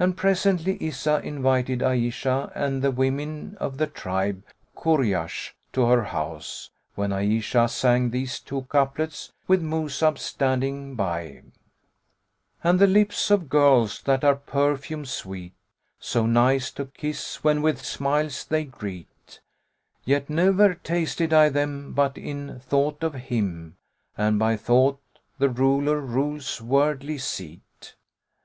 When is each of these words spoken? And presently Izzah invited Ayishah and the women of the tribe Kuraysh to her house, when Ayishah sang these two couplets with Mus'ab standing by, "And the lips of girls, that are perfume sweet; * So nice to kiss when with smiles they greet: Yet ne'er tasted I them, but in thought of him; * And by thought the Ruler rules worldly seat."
And 0.00 0.16
presently 0.16 0.78
Izzah 0.80 1.20
invited 1.22 1.80
Ayishah 1.80 2.50
and 2.56 2.82
the 2.82 2.90
women 2.90 3.56
of 3.60 3.78
the 3.78 3.86
tribe 3.86 4.42
Kuraysh 4.76 5.52
to 5.74 5.86
her 5.86 6.02
house, 6.02 6.70
when 6.96 7.10
Ayishah 7.12 7.70
sang 7.70 8.10
these 8.10 8.40
two 8.40 8.62
couplets 8.62 9.30
with 9.46 9.62
Mus'ab 9.62 10.18
standing 10.18 10.96
by, 10.96 11.44
"And 12.64 12.80
the 12.80 12.88
lips 12.88 13.30
of 13.30 13.48
girls, 13.48 14.02
that 14.02 14.24
are 14.24 14.34
perfume 14.34 15.04
sweet; 15.06 15.52
* 15.82 15.94
So 16.00 16.26
nice 16.26 16.72
to 16.72 16.86
kiss 16.86 17.44
when 17.44 17.62
with 17.62 17.80
smiles 17.84 18.44
they 18.44 18.64
greet: 18.64 19.40
Yet 20.04 20.28
ne'er 20.28 20.74
tasted 20.82 21.32
I 21.32 21.48
them, 21.48 21.92
but 21.92 22.18
in 22.18 22.58
thought 22.58 23.04
of 23.04 23.14
him; 23.14 23.76
* 23.94 24.18
And 24.18 24.36
by 24.36 24.56
thought 24.56 24.98
the 25.38 25.48
Ruler 25.48 26.00
rules 26.00 26.60
worldly 26.60 27.18
seat." 27.18 27.94